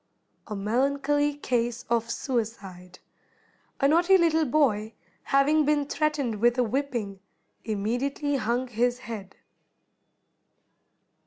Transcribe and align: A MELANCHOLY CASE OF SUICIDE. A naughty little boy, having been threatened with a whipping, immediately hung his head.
A 0.47 0.55
MELANCHOLY 0.55 1.35
CASE 1.37 1.85
OF 1.87 2.09
SUICIDE. 2.09 2.97
A 3.79 3.87
naughty 3.87 4.17
little 4.17 4.45
boy, 4.45 4.93
having 5.25 5.63
been 5.63 5.85
threatened 5.85 6.41
with 6.41 6.57
a 6.57 6.63
whipping, 6.63 7.19
immediately 7.65 8.37
hung 8.37 8.67
his 8.67 8.97
head. 8.97 9.35